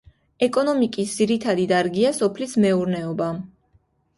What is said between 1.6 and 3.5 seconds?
დარგია სოფლის მეურნეობა.